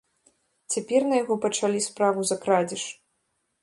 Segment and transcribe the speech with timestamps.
[0.75, 2.83] Цяпер на яго пачалі справу за крадзеж.